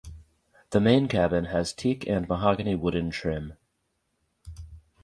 [0.71, 3.53] The main cabin has teak and mahogany wooden trim.